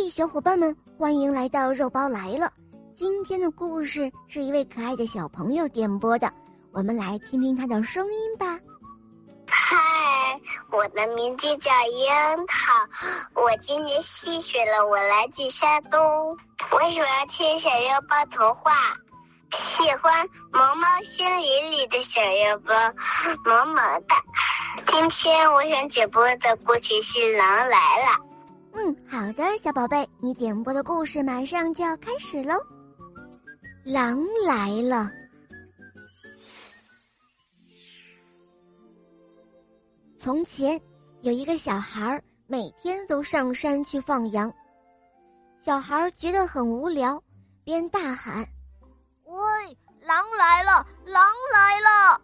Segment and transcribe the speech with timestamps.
[0.00, 2.48] 嘿，小伙伴们，欢迎来到肉包来了。
[2.94, 6.32] 今天的故事是一位可爱的小朋友点播的，
[6.70, 8.56] 我们来听听他的声音吧。
[9.48, 9.76] 嗨，
[10.70, 16.00] 我的名字叫樱桃，我今年四岁了，我来自山东，
[16.70, 18.70] 我喜欢听小肉包童话，
[19.50, 22.72] 喜欢萌猫森林里的小肉包，
[23.44, 24.14] 萌萌的。
[24.86, 28.24] 今天我想点播的故事是《狼来了》。
[28.78, 32.54] 嗯，好的，小宝贝，你点播的故事马上就要开始喽。
[33.84, 35.10] 狼来了。
[40.16, 40.80] 从前
[41.22, 44.52] 有一个小孩，每天都上山去放羊。
[45.58, 47.20] 小孩觉得很无聊，
[47.64, 48.46] 便大喊
[49.26, 49.36] ：“喂，
[50.02, 50.86] 狼来了！
[51.04, 51.20] 狼
[51.52, 52.22] 来了！”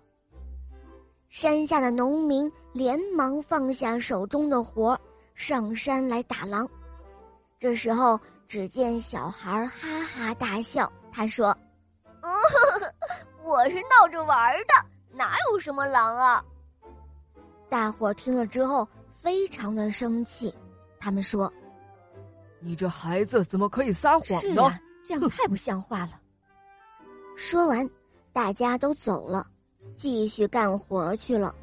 [1.31, 5.01] 山下的农民连忙放下手中的活儿，
[5.35, 6.69] 上山来打狼。
[7.59, 11.57] 这时候，只见小孩哈哈大笑，他说
[13.43, 14.75] ：“我是闹着玩的，
[15.17, 16.45] 哪有什么狼啊？”
[17.69, 20.55] 大伙听了之后非常的生气，
[20.99, 21.53] 他们说
[22.61, 24.79] ：“你这孩子怎么可以撒谎呢？
[25.07, 26.21] 这样太不像话了。”
[27.37, 27.89] 说完，
[28.33, 29.47] 大家都走了，
[29.95, 31.55] 继续干活去了。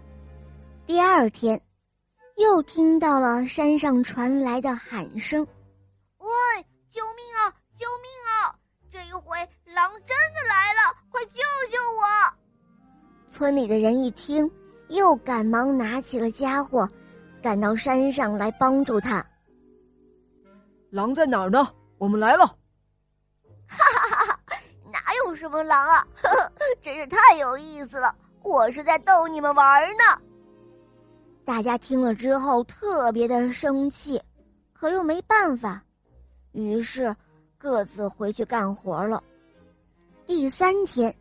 [0.85, 1.59] 第二天，
[2.41, 5.45] 又听到了山上传来的喊声
[6.17, 6.27] ：“喂，
[6.89, 7.53] 救命啊！
[7.75, 8.53] 救命啊！
[8.89, 12.03] 这一回狼真的来了，快救救我！”
[13.29, 14.49] 村里的人一听。
[14.89, 16.85] 又赶忙拿起了家伙，
[17.41, 19.25] 赶到山上来帮助他。
[20.89, 21.65] 狼在哪儿呢？
[21.97, 22.45] 我们来了！
[23.69, 24.39] 哈哈哈哈！
[24.91, 26.05] 哪有什么狼啊？
[26.21, 28.13] 呵呵，真是太有意思了！
[28.43, 30.03] 我是在逗你们玩呢。
[31.43, 34.21] 大家听了之后特别的生气，
[34.73, 35.83] 可又没办法，
[36.51, 37.15] 于是
[37.57, 39.21] 各自回去干活了。
[40.25, 41.13] 第三天，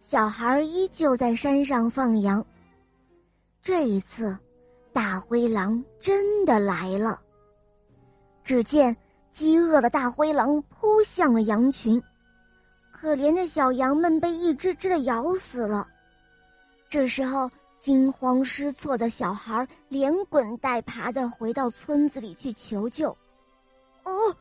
[0.00, 2.44] 小孩依旧在山上放羊。
[3.62, 4.36] 这一次，
[4.92, 7.20] 大灰狼真的来了。
[8.42, 8.96] 只见
[9.30, 12.02] 饥饿的大灰狼扑向了羊群，
[12.90, 15.86] 可怜的小羊们被一只只的咬死了。
[16.88, 17.48] 这时候，
[17.78, 23.16] 惊慌失措的小孩连滚带爬的回到村子里去求救。
[24.04, 24.36] 哦，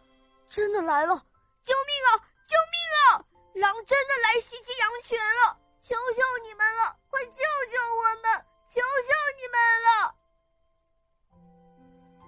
[0.50, 1.16] 真的来了！
[1.64, 2.18] 救命啊！
[2.48, 3.24] 救命啊！
[3.53, 5.58] 狼真的来袭击羊群了！
[5.81, 8.46] 求求你们了，快救救我们！
[8.68, 10.16] 求求你们了！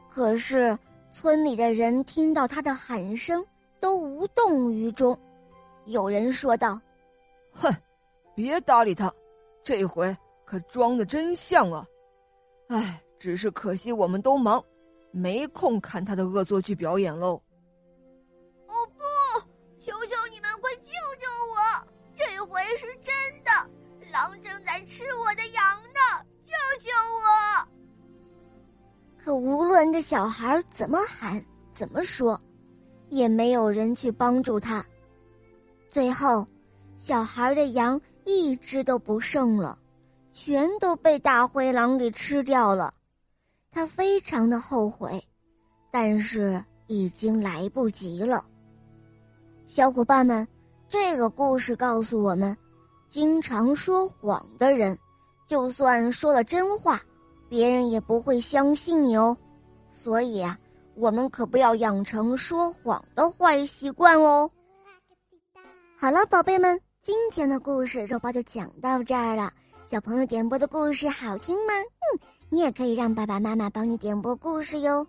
[0.10, 0.78] 可是
[1.12, 3.46] 村里的人听到他的喊声，
[3.80, 5.18] 都无动于衷。
[5.86, 6.80] 有人说道
[7.54, 7.74] ：“哼，
[8.36, 9.14] 别搭理他，
[9.64, 10.16] 这回
[10.50, 11.86] 可装的真像啊！
[12.70, 14.64] 哎，只是可惜我们都忙，
[15.12, 17.40] 没空看他的恶作剧表演喽。”
[18.66, 19.04] 哦不！
[19.78, 21.88] 求求你们，快救救我！
[22.16, 23.52] 这回是真的，
[24.12, 26.26] 狼正在吃我的羊呢！
[26.44, 27.68] 救救我！
[29.24, 32.42] 可无论这小孩怎么喊、怎么说，
[33.10, 34.84] 也没有人去帮助他。
[35.92, 36.44] 最后，
[36.98, 39.78] 小孩的羊一只都不剩了，
[40.32, 42.94] 全都被大灰狼给吃掉了。
[43.72, 45.24] 他非常的后悔，
[45.92, 48.44] 但是已经来不及了。
[49.68, 50.48] 小伙伴们，
[50.88, 52.58] 这个故事告诉我们：
[53.10, 54.98] 经常说谎的人。
[55.46, 57.02] 就算说了真话，
[57.48, 59.36] 别人也不会相信你哦。
[59.92, 60.58] 所以啊，
[60.94, 64.50] 我们可不要养成说谎的坏习惯哦。
[65.98, 69.52] 好了，宝贝们，今天的故事肉包就讲到这儿了。
[69.90, 71.74] 小朋友点播的故事好听吗？
[71.74, 75.04] 嗯，你也可以让爸爸妈妈帮你点播故事哟。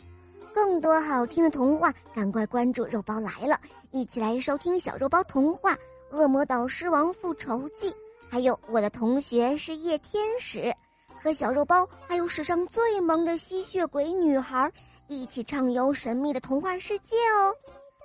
[0.54, 5.74] 更多好听的童话，赶快关注肉包来了，一起来收听小肉包童话
[6.12, 7.90] 《恶魔岛狮王复仇记》。
[8.30, 10.74] 还有我的同学是夜天使，
[11.22, 14.72] 和小肉包，还有史上最萌的吸血鬼女孩，
[15.08, 17.52] 一起畅游神秘的童话世界哦！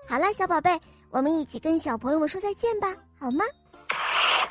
[0.05, 0.77] 好啦，小宝贝，
[1.09, 3.45] 我们一起跟小朋友们说再见吧，好吗？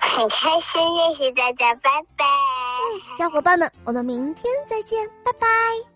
[0.00, 2.24] 很开心认识大家，拜拜！
[3.18, 5.93] 小伙伴们，我们明天再见，拜拜。